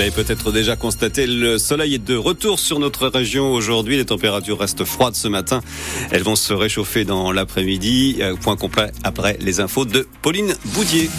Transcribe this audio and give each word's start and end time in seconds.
l'avez 0.00 0.10
peut-être 0.12 0.50
déjà 0.50 0.76
constaté, 0.76 1.26
le 1.26 1.58
soleil 1.58 1.96
est 1.96 1.98
de 1.98 2.16
retour 2.16 2.58
sur 2.58 2.78
notre 2.78 3.08
région 3.08 3.52
aujourd'hui. 3.52 3.98
Les 3.98 4.06
températures 4.06 4.58
restent 4.58 4.86
froides 4.86 5.14
ce 5.14 5.28
matin. 5.28 5.60
Elles 6.10 6.22
vont 6.22 6.36
se 6.36 6.54
réchauffer 6.54 7.04
dans 7.04 7.32
l'après-midi. 7.32 8.16
Euh, 8.20 8.34
point 8.34 8.56
complet 8.56 8.92
après 9.04 9.36
les 9.40 9.60
infos 9.60 9.84
de 9.84 10.08
Pauline 10.22 10.54
Boudier. 10.72 11.10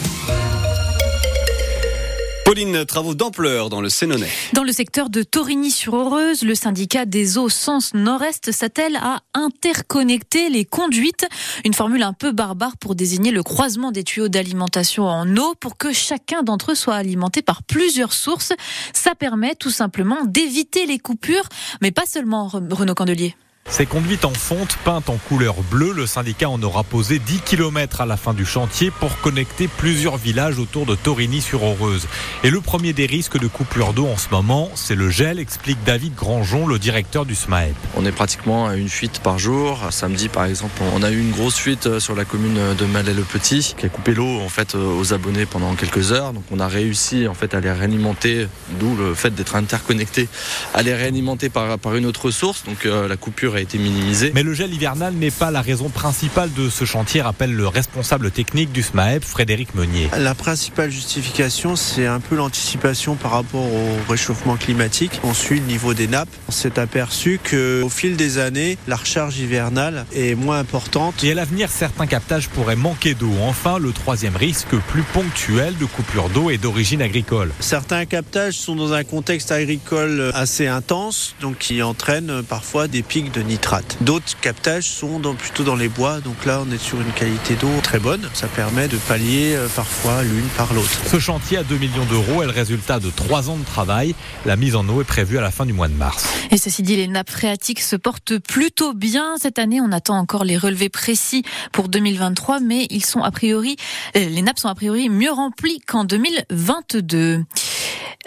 Pauline, 2.51 2.83
travaux 2.83 3.15
d'ampleur 3.15 3.69
dans 3.69 3.79
le 3.79 3.87
Sénonais. 3.87 4.27
Dans 4.51 4.65
le 4.65 4.73
secteur 4.73 5.09
de 5.09 5.23
Torigny-sur-Aureuse, 5.23 6.43
le 6.43 6.53
syndicat 6.53 7.05
des 7.05 7.37
eaux 7.37 7.47
Sens 7.47 7.93
Nord-Est 7.93 8.51
s'attelle 8.51 8.97
à 8.97 9.21
interconnecter 9.33 10.49
les 10.49 10.65
conduites. 10.65 11.25
Une 11.63 11.73
formule 11.73 12.03
un 12.03 12.11
peu 12.11 12.33
barbare 12.33 12.75
pour 12.75 12.93
désigner 12.93 13.31
le 13.31 13.41
croisement 13.41 13.93
des 13.93 14.03
tuyaux 14.03 14.27
d'alimentation 14.27 15.05
en 15.05 15.33
eau 15.37 15.55
pour 15.61 15.77
que 15.77 15.93
chacun 15.93 16.43
d'entre 16.43 16.73
eux 16.73 16.75
soit 16.75 16.95
alimenté 16.95 17.41
par 17.41 17.63
plusieurs 17.63 18.11
sources. 18.11 18.51
Ça 18.91 19.15
permet 19.15 19.55
tout 19.55 19.71
simplement 19.71 20.25
d'éviter 20.25 20.85
les 20.85 20.99
coupures, 20.99 21.47
mais 21.81 21.91
pas 21.91 22.05
seulement, 22.05 22.49
Renaud 22.49 22.95
Candelier. 22.95 23.33
Ces 23.71 23.85
conduites 23.85 24.25
en 24.25 24.33
fonte 24.33 24.75
peintes 24.83 25.09
en 25.09 25.15
couleur 25.15 25.55
bleue, 25.71 25.93
le 25.93 26.05
syndicat 26.05 26.49
en 26.49 26.61
aura 26.61 26.83
posé 26.83 27.19
10 27.19 27.39
km 27.39 28.01
à 28.01 28.05
la 28.05 28.17
fin 28.17 28.33
du 28.33 28.45
chantier 28.45 28.91
pour 28.91 29.17
connecter 29.21 29.69
plusieurs 29.69 30.17
villages 30.17 30.59
autour 30.59 30.85
de 30.85 30.93
Torigny-sur-Aureuse. 30.93 32.05
Et 32.43 32.49
le 32.49 32.59
premier 32.59 32.91
des 32.91 33.05
risques 33.05 33.39
de 33.39 33.47
coupure 33.47 33.93
d'eau 33.93 34.07
en 34.07 34.17
ce 34.17 34.27
moment, 34.29 34.69
c'est 34.75 34.93
le 34.93 35.09
gel, 35.09 35.39
explique 35.39 35.77
David 35.85 36.15
Grandjon, 36.15 36.67
le 36.67 36.79
directeur 36.79 37.25
du 37.25 37.33
SMAEP. 37.33 37.73
On 37.95 38.05
est 38.05 38.11
pratiquement 38.11 38.67
à 38.67 38.75
une 38.75 38.89
fuite 38.89 39.21
par 39.21 39.39
jour. 39.39 39.79
Samedi, 39.89 40.27
par 40.27 40.43
exemple, 40.43 40.81
on 40.93 41.01
a 41.01 41.09
eu 41.09 41.21
une 41.21 41.31
grosse 41.31 41.55
fuite 41.55 41.87
euh, 41.87 42.01
sur 42.01 42.13
la 42.13 42.25
commune 42.25 42.75
de 42.77 42.85
Malais-le-Petit 42.85 43.75
qui 43.77 43.85
a 43.85 43.89
coupé 43.89 44.13
l'eau 44.13 44.41
en 44.41 44.49
fait 44.49 44.75
euh, 44.75 44.99
aux 44.99 45.13
abonnés 45.13 45.45
pendant 45.45 45.75
quelques 45.75 46.11
heures. 46.11 46.33
Donc 46.33 46.43
on 46.51 46.59
a 46.59 46.67
réussi 46.67 47.25
en 47.25 47.33
fait 47.33 47.53
à 47.53 47.61
les 47.61 47.71
réalimenter, 47.71 48.47
d'où 48.81 48.97
le 48.97 49.13
fait 49.13 49.33
d'être 49.33 49.55
interconnecté, 49.55 50.27
à 50.73 50.83
les 50.83 50.93
réalimenter 50.93 51.47
par, 51.47 51.95
une 51.95 52.05
autre 52.05 52.31
source. 52.31 52.65
Donc 52.65 52.85
euh, 52.85 53.07
la 53.07 53.15
coupure 53.15 53.60
a 53.61 53.63
été 53.63 53.77
minimisé. 53.77 54.31
Mais 54.33 54.43
le 54.43 54.53
gel 54.53 54.73
hivernal 54.73 55.13
n'est 55.13 55.31
pas 55.31 55.51
la 55.51 55.61
raison 55.61 55.89
principale 55.89 56.51
de 56.53 56.69
ce 56.69 56.83
chantier, 56.83 57.21
rappelle 57.21 57.53
le 57.53 57.67
responsable 57.67 58.31
technique 58.31 58.71
du 58.71 58.81
SMAEP, 58.81 59.23
Frédéric 59.23 59.75
Meunier. 59.75 60.09
La 60.17 60.35
principale 60.35 60.89
justification, 60.89 61.75
c'est 61.75 62.07
un 62.07 62.19
peu 62.19 62.35
l'anticipation 62.35 63.15
par 63.15 63.31
rapport 63.31 63.65
au 63.65 64.09
réchauffement 64.09 64.57
climatique. 64.57 65.19
On 65.23 65.33
suit 65.33 65.59
le 65.59 65.65
niveau 65.65 65.93
des 65.93 66.07
nappes. 66.07 66.29
On 66.49 66.51
s'est 66.51 66.79
aperçu 66.79 67.39
qu'au 67.39 67.89
fil 67.89 68.17
des 68.17 68.39
années, 68.39 68.77
la 68.87 68.95
recharge 68.95 69.37
hivernale 69.37 70.05
est 70.13 70.35
moins 70.35 70.59
importante. 70.59 71.23
Et 71.23 71.31
à 71.31 71.35
l'avenir, 71.35 71.69
certains 71.69 72.07
captages 72.07 72.49
pourraient 72.49 72.75
manquer 72.75 73.13
d'eau. 73.13 73.31
Enfin, 73.41 73.77
le 73.77 73.91
troisième 73.91 74.35
risque 74.35 74.75
plus 74.87 75.03
ponctuel 75.03 75.77
de 75.77 75.85
coupure 75.85 76.29
d'eau 76.29 76.49
est 76.49 76.57
d'origine 76.57 77.01
agricole. 77.01 77.51
Certains 77.59 78.05
captages 78.05 78.55
sont 78.55 78.75
dans 78.75 78.93
un 78.93 79.03
contexte 79.03 79.51
agricole 79.51 80.31
assez 80.33 80.67
intense, 80.67 81.35
donc 81.41 81.59
qui 81.59 81.83
entraînent 81.83 82.41
parfois 82.43 82.87
des 82.87 83.03
pics 83.03 83.31
de 83.31 83.40
nitrate. 83.41 83.97
D'autres 84.01 84.37
captages 84.39 84.85
sont 84.85 85.19
plutôt 85.37 85.63
dans 85.63 85.75
les 85.75 85.89
bois, 85.89 86.19
donc 86.21 86.45
là 86.45 86.63
on 86.65 86.71
est 86.71 86.77
sur 86.77 86.99
une 86.99 87.11
qualité 87.11 87.55
d'eau 87.55 87.69
très 87.83 87.99
bonne. 87.99 88.29
Ça 88.33 88.47
permet 88.47 88.87
de 88.87 88.97
pallier 88.97 89.55
euh, 89.55 89.67
parfois 89.75 90.23
l'une 90.23 90.47
par 90.57 90.73
l'autre. 90.73 90.89
Ce 91.11 91.19
chantier 91.19 91.57
à 91.57 91.63
2 91.63 91.77
millions 91.77 92.05
d'euros 92.05 92.41
est 92.43 92.45
le 92.45 92.51
résultat 92.51 92.99
de 92.99 93.09
3 93.09 93.49
ans 93.49 93.57
de 93.57 93.65
travail. 93.65 94.15
La 94.45 94.55
mise 94.55 94.75
en 94.75 94.87
eau 94.89 95.01
est 95.01 95.05
prévue 95.05 95.37
à 95.37 95.41
la 95.41 95.51
fin 95.51 95.65
du 95.65 95.73
mois 95.73 95.87
de 95.87 95.93
mars. 95.93 96.25
Et 96.51 96.57
ceci 96.57 96.83
dit, 96.83 96.95
les 96.95 97.07
nappes 97.07 97.29
phréatiques 97.29 97.81
se 97.81 97.95
portent 97.95 98.37
plutôt 98.39 98.93
bien 98.93 99.35
cette 99.39 99.59
année. 99.59 99.79
On 99.81 99.91
attend 99.91 100.17
encore 100.17 100.43
les 100.43 100.57
relevés 100.57 100.89
précis 100.89 101.43
pour 101.71 101.89
2023, 101.89 102.59
mais 102.59 102.87
ils 102.89 103.05
sont 103.05 103.21
a 103.21 103.31
priori, 103.31 103.75
euh, 104.15 104.29
les 104.29 104.41
nappes 104.41 104.59
sont 104.59 104.69
a 104.69 104.75
priori 104.75 105.09
mieux 105.09 105.31
remplies 105.31 105.81
qu'en 105.85 106.03
2022. 106.03 107.43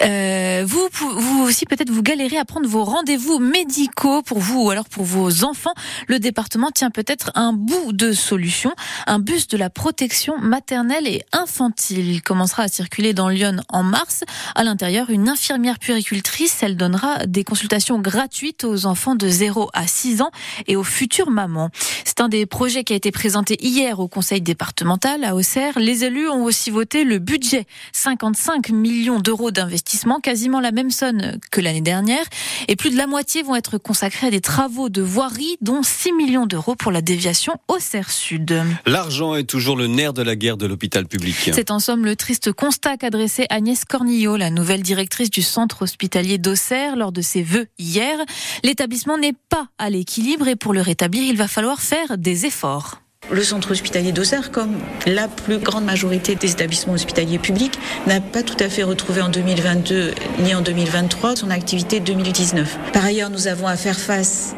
Euh, 0.03 0.65
vous, 0.67 0.89
vous 0.93 1.43
aussi 1.45 1.67
peut-être 1.67 1.91
vous 1.91 2.03
galérez 2.03 2.37
à 2.37 2.45
prendre 2.45 2.69
vos 2.69 2.85
rendez-vous 2.85 3.39
médicaux 3.39 4.23
pour 4.23 4.39
vous 4.39 4.65
ou 4.65 4.71
alors 4.71 4.89
pour 4.89 5.05
vos 5.05 5.45
enfants. 5.45 5.75
Le 6.09 6.19
département 6.19 6.71
tient 6.71 6.91
peut-être 6.91 7.31
un 7.35 7.53
bout 7.53 7.93
de 7.93 8.13
solution. 8.13 8.75
Un 9.07 9.19
bus 9.19 9.49
de 9.49 9.57
la 9.57 9.71
protection 9.71 10.39
maternelle 10.39 11.07
et 11.07 11.23
infantile. 11.33 12.11
Il 12.11 12.23
commencera 12.23 12.65
à 12.65 12.69
circuler 12.69 13.15
dans 13.15 13.29
Lyon 13.29 13.57
en 13.69 13.83
mars. 13.83 14.25
À 14.55 14.65
l'intérieur, 14.65 15.11
une 15.11 15.29
infirmière 15.29 15.79
puéricultrice, 15.79 16.63
elle 16.63 16.77
donnera 16.77 17.27
des 17.27 17.45
consultations 17.45 17.99
gratuites 18.01 18.65
aux 18.65 18.87
enfants 18.87 19.15
de 19.15 19.29
0 19.29 19.71
à 19.73 19.87
6 19.87 20.23
ans 20.23 20.31
et 20.67 20.77
aux 20.77 20.85
futures 20.85 21.31
mamans. 21.31 21.71
C'est 22.17 22.23
un 22.23 22.29
des 22.29 22.47
projets 22.47 22.85
qui 22.85 22.93
a 22.93 22.97
été 22.97 23.11
présenté 23.11 23.57
hier 23.61 23.99
au 23.99 24.07
conseil 24.07 24.41
départemental 24.41 25.25
à 25.25 25.35
Auxerre. 25.35 25.81
Les 25.81 26.05
élus 26.05 26.29
ont 26.29 26.45
aussi 26.45 26.71
voté 26.71 27.03
le 27.03 27.19
budget 27.19 27.67
55 27.93 28.69
millions 28.69 29.19
d'euros 29.19 29.51
d'investissement 29.51 30.21
quasiment 30.21 30.61
la 30.61 30.71
même 30.71 30.93
somme 30.93 31.21
que 31.51 31.61
l'année 31.61 31.81
dernière. 31.81 32.25
Et 32.69 32.77
plus 32.77 32.91
de 32.91 32.97
la 32.97 33.09
moitié 33.09 33.43
vont 33.43 33.57
être 33.57 33.79
consacrés 33.79 34.29
à 34.29 34.31
des 34.31 34.41
travaux 34.41 34.91
de 34.91 35.03
voirie, 35.03 35.57
dont 35.61 35.83
6 35.83 36.13
millions 36.13 36.47
d'euros 36.47 36.77
pour 36.77 36.93
la 36.93 37.01
déviation 37.01 37.57
au 37.67 37.81
Serre 37.81 38.13
Sud. 38.13 38.63
L'argent 38.87 39.35
est 39.35 39.43
toujours 39.43 39.75
le 39.75 39.89
nerf 39.89 40.13
de 40.13 40.23
la 40.23 40.37
guerre 40.37 40.57
de 40.57 40.67
l'hôpital 40.67 41.09
public. 41.09 41.51
C'est 41.53 41.73
en 41.73 41.81
somme 41.81 42.05
le 42.05 42.15
triste 42.15 42.53
constat 42.53 42.97
qu'a 42.97 43.11
dressé 43.11 43.47
Agnès 43.51 43.85
Cornillot, 43.85 44.37
la 44.37 44.51
nouvelle 44.51 44.85
directrice 44.85 45.31
du 45.31 45.43
centre 45.43 45.83
hospitalier 45.83 46.39
d'Auxerre, 46.39 46.95
lors 46.95 47.11
de 47.11 47.23
ses 47.23 47.43
vœux 47.43 47.67
hier. 47.81 48.17
L'établissement 48.63 49.19
n'est 49.19 49.35
pas 49.49 49.67
à 49.79 49.91
l'équilibre 49.91 50.47
et 50.47 50.55
pour 50.55 50.73
le 50.73 50.81
rétablir, 50.81 51.25
il 51.25 51.37
va 51.37 51.49
falloir 51.49 51.81
faire 51.81 52.04
des 52.17 52.47
efforts. 52.47 53.01
Le 53.31 53.43
centre 53.43 53.71
hospitalier 53.71 54.13
d'Auxerre, 54.13 54.51
comme 54.51 54.79
la 55.07 55.29
plus 55.29 55.59
grande 55.59 55.85
majorité 55.85 56.35
des 56.35 56.53
établissements 56.53 56.93
hospitaliers 56.93 57.39
publics, 57.39 57.79
n'a 58.07 58.21
pas 58.21 58.43
tout 58.43 58.57
à 58.61 58.69
fait 58.69 58.83
retrouvé 58.83 59.23
en 59.23 59.31
2022 59.31 60.13
ni 60.41 60.55
en 60.55 60.61
2023 60.61 61.37
son 61.37 61.51
activité 61.51 62.01
2019. 62.01 62.79
Par 62.93 63.05
ailleurs, 63.05 63.31
nous 63.31 63.49
avons 63.49 63.67
à 63.67 63.77
faire 63.77 63.99
face 63.99 64.55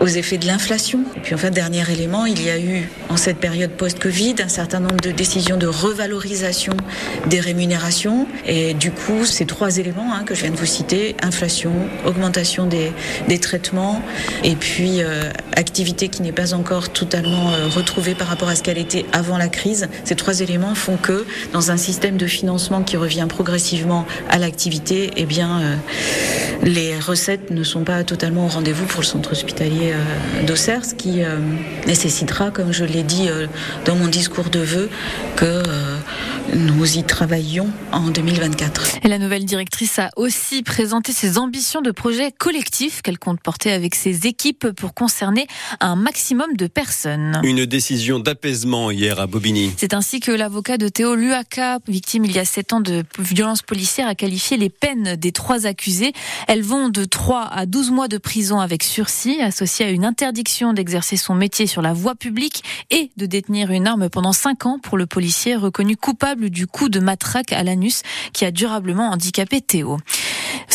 aux 0.00 0.06
effets 0.06 0.38
de 0.38 0.46
l'inflation. 0.46 1.04
Et 1.16 1.20
puis 1.20 1.34
enfin, 1.34 1.50
dernier 1.50 1.88
élément, 1.90 2.26
il 2.26 2.42
y 2.42 2.50
a 2.50 2.58
eu 2.58 2.88
en 3.08 3.16
cette 3.16 3.38
période 3.38 3.70
post-Covid 3.70 4.36
un 4.42 4.48
certain 4.48 4.80
nombre 4.80 5.00
de 5.00 5.10
décisions 5.10 5.56
de 5.56 5.66
revalorisation 5.66 6.72
des 7.28 7.40
rémunérations. 7.40 8.26
Et 8.46 8.74
du 8.74 8.90
coup, 8.90 9.24
ces 9.24 9.46
trois 9.46 9.78
éléments 9.78 10.14
hein, 10.14 10.24
que 10.24 10.34
je 10.34 10.42
viens 10.42 10.50
de 10.50 10.56
vous 10.56 10.66
citer, 10.66 11.16
inflation, 11.22 11.72
augmentation 12.06 12.66
des, 12.66 12.92
des 13.28 13.38
traitements 13.38 14.02
et 14.42 14.56
puis 14.56 15.02
euh, 15.02 15.30
activité 15.54 16.08
qui 16.08 16.22
n'est 16.22 16.32
pas 16.32 16.54
encore 16.54 16.90
totalement 16.90 17.52
euh, 17.52 17.68
retrouvée 17.68 18.14
par 18.14 18.28
rapport 18.28 18.48
à 18.48 18.54
ce 18.54 18.62
qu'elle 18.62 18.78
était 18.78 19.04
avant 19.12 19.36
la 19.36 19.48
crise, 19.48 19.88
ces 20.04 20.16
trois 20.16 20.40
éléments 20.40 20.74
font 20.74 20.96
que 20.96 21.26
dans 21.52 21.70
un 21.70 21.76
système 21.76 22.16
de 22.16 22.26
financement 22.26 22.82
qui 22.82 22.96
revient 22.96 23.26
progressivement 23.28 24.06
à 24.28 24.38
l'activité, 24.38 25.10
eh 25.16 25.26
bien, 25.26 25.60
euh, 25.60 25.76
les 26.62 26.98
recettes 26.98 27.50
ne 27.50 27.62
sont 27.62 27.84
pas 27.84 28.04
totalement 28.04 28.44
au 28.44 28.48
rendez-vous 28.48 28.84
pour 28.86 29.00
le 29.00 29.06
centre 29.06 29.32
hospitalier 29.32 29.92
euh, 29.92 30.46
d'Auxerre, 30.46 30.84
ce 30.84 30.94
qui 30.94 31.24
euh, 31.24 31.36
nécessitera, 31.86 32.50
comme 32.50 32.72
je 32.72 32.84
l'ai 32.84 33.02
dit 33.02 33.28
euh, 33.28 33.46
dans 33.84 33.96
mon 33.96 34.08
discours 34.08 34.50
de 34.50 34.60
vœux, 34.60 34.90
que 35.36 35.62
nous 36.54 36.98
y 36.98 37.04
travaillions 37.04 37.68
en 37.92 38.10
2024. 38.10 38.98
Et 39.02 39.08
la 39.08 39.18
nouvelle 39.18 39.44
directrice 39.44 39.98
a 39.98 40.10
aussi 40.16 40.62
présenté 40.62 41.12
ses 41.12 41.38
ambitions 41.38 41.80
de 41.80 41.90
projet 41.90 42.32
collectif 42.32 43.02
qu'elle 43.02 43.18
compte 43.18 43.40
porter 43.40 43.72
avec 43.72 43.94
ses 43.94 44.26
équipes 44.26 44.70
pour 44.70 44.94
concerner 44.94 45.46
un 45.80 45.96
maximum 45.96 46.56
de 46.56 46.66
personnes. 46.66 47.40
Une 47.44 47.66
décision 47.66 48.18
d'apaisement 48.18 48.90
hier 48.90 49.20
à 49.20 49.26
Bobigny. 49.26 49.72
C'est 49.76 49.94
ainsi 49.94 50.20
que 50.20 50.32
l'avocat 50.32 50.78
de 50.78 50.88
Théo 50.88 51.14
Luaka, 51.14 51.78
victime 51.86 52.24
il 52.24 52.32
y 52.32 52.38
a 52.38 52.44
7 52.44 52.72
ans 52.72 52.80
de 52.80 53.04
violences 53.18 53.62
policières, 53.62 54.08
a 54.08 54.14
qualifié 54.14 54.56
les 54.56 54.70
peines 54.70 55.16
des 55.16 55.32
trois 55.32 55.66
accusés. 55.66 56.12
Elles 56.48 56.62
vont 56.62 56.88
de 56.88 57.04
3 57.04 57.48
à 57.52 57.66
12 57.66 57.90
mois 57.90 58.08
de 58.08 58.18
prison 58.18 58.60
avec 58.60 58.82
sursis, 58.82 59.40
associées 59.40 59.86
à 59.86 59.90
une 59.90 60.04
interdiction 60.04 60.72
d'exercer 60.72 61.16
son 61.16 61.34
métier 61.34 61.66
sur 61.66 61.82
la 61.82 61.92
voie 61.92 62.14
publique 62.14 62.64
et 62.90 63.10
de 63.16 63.26
détenir 63.26 63.70
une 63.70 63.86
arme 63.86 64.08
pendant 64.08 64.32
5 64.32 64.66
ans 64.66 64.78
pour 64.82 64.98
le 64.98 65.06
policier 65.06 65.56
reconnu 65.56 65.96
coupable 65.96 66.39
du 66.48 66.66
coup 66.66 66.88
de 66.88 67.00
matraque 67.00 67.52
à 67.52 67.62
l'anus 67.62 68.02
qui 68.32 68.44
a 68.44 68.50
durablement 68.50 69.10
handicapé 69.10 69.60
Théo. 69.60 69.98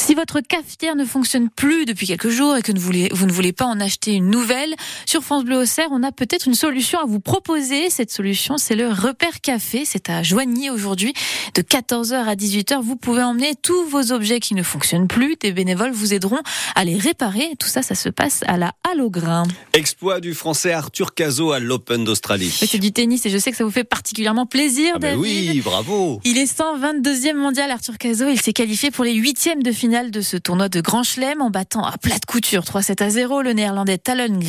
Si 0.06 0.14
votre 0.14 0.40
cafetière 0.40 0.96
ne 0.96 1.04
fonctionne 1.04 1.50
plus 1.50 1.86
depuis 1.86 2.06
quelques 2.06 2.30
jours 2.30 2.56
et 2.56 2.62
que 2.62 2.72
vous, 2.78 2.94
ne 2.94 3.32
voulez 3.32 3.54
pas 3.54 3.66
en 3.66 3.80
acheter 3.80 4.14
une 4.14 4.30
nouvelle, 4.30 4.76
sur 5.08 5.24
France 5.24 5.44
Bleu 5.46 5.58
Auxerre, 5.58 5.88
on 5.90 6.04
a 6.04 6.12
peut-être 6.12 6.46
une 6.46 6.54
solution 6.54 7.00
à 7.00 7.06
vous 7.08 7.20
proposer. 7.20 7.90
Cette 7.90 8.12
solution, 8.12 8.60
c'est 8.60 8.76
le 8.76 8.88
repère 8.88 9.42
café. 9.42 9.82
C'est 9.84 10.12
à 10.12 10.22
Joigny 10.22 10.70
aujourd'hui. 10.70 11.16
De 11.56 11.64
14h 11.64 12.14
à 12.14 12.36
18h, 12.36 12.84
vous 12.84 12.98
pouvez 12.98 13.24
emmener 13.24 13.56
tous 13.60 13.84
vos 13.86 14.12
objets 14.12 14.40
qui 14.40 14.54
ne 14.54 14.62
fonctionnent 14.62 15.08
plus. 15.08 15.38
Des 15.42 15.52
bénévoles 15.52 15.92
vous 15.92 16.14
aideront 16.14 16.42
à 16.76 16.86
les 16.86 17.00
réparer. 17.00 17.56
Tout 17.60 17.68
ça, 17.68 17.82
ça 17.82 17.96
se 17.96 18.10
passe 18.10 18.42
à 18.46 18.58
la 18.58 18.74
Halle 18.88 19.02
au 19.02 19.10
Grain. 19.10 19.48
Exploit 19.74 20.20
du 20.20 20.36
français 20.36 20.72
Arthur 20.72 21.16
Cazot 21.16 21.52
à 21.52 21.60
l'Open 21.60 22.04
d'Australie. 22.04 22.52
C'est 22.52 22.78
du 22.78 22.92
tennis 22.92 23.26
et 23.26 23.32
je 23.32 23.40
sais 23.40 23.50
que 23.50 23.58
ça 23.58 23.64
vous 23.64 23.72
fait 23.72 23.84
particulièrement 23.84 24.46
plaisir, 24.46 24.94
ah 24.98 25.00
ben 25.00 25.20
David. 25.20 25.50
oui, 25.50 25.62
bravo. 25.62 26.22
Il 26.26 26.38
est 26.38 26.46
122e 26.46 27.34
mondial, 27.34 27.72
Arthur 27.72 27.98
Cazot. 27.98 28.30
Il 28.30 28.40
s'est 28.40 28.54
qualifié 28.54 28.92
pour 28.92 29.04
les 29.04 29.16
huitièmes 29.16 29.64
de 29.64 29.72
finale 29.72 29.95
de 30.04 30.20
ce 30.20 30.36
tournoi 30.36 30.68
de 30.68 30.82
Grand 30.82 31.04
Chelem 31.04 31.42
en 31.42 31.50
battant 31.50 31.86
à 31.86 31.98
plat 31.98 32.20
de 32.20 32.26
couture 32.26 32.64
3-7 32.64 33.02
à 33.02 33.10
0 33.10 33.42
le 33.44 33.54
néerlandais 33.54 33.98
Talon 33.98 34.40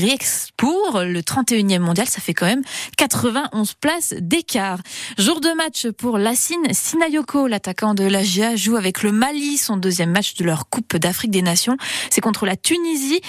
pour 0.57 1.01
le 1.03 1.21
31e 1.21 1.79
mondial. 1.79 2.09
Ça 2.09 2.21
fait 2.21 2.35
quand 2.35 2.47
même 2.47 2.63
91 2.97 3.75
places 3.75 4.15
d'écart. 4.19 4.81
Jour 5.19 5.41
de 5.41 5.55
match 5.57 5.87
pour 5.91 6.19
Lassine 6.19 6.67
Sinayoko, 6.73 7.47
l'attaquant 7.47 7.95
de 7.95 8.03
l'AGA, 8.03 8.57
joue 8.57 8.75
avec 8.75 9.05
le 9.05 9.13
Mali, 9.13 9.57
son 9.57 9.77
deuxième 9.77 10.11
match 10.11 10.35
de 10.35 10.45
leur 10.45 10.69
Coupe 10.69 10.97
d'Afrique 10.97 11.31
des 11.31 11.43
Nations. 11.43 11.77
C'est 12.11 12.21
contre 12.21 12.45
la 12.45 12.57
Tunisie 12.57 13.21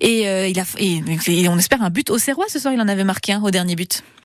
et, 0.00 0.28
euh, 0.28 0.50
et, 0.78 1.48
on 1.48 1.58
espère 1.58 1.82
un 1.82 1.90
but 1.90 2.08
au 2.08 2.16
Serrois 2.16 2.46
ce 2.48 2.58
soir. 2.58 2.72
Il 2.72 2.80
en 2.80 2.88
avait 2.88 3.04
marqué 3.04 3.34
un 3.34 3.42
au 3.42 3.50
dernier 3.50 3.76
but. 3.76 4.02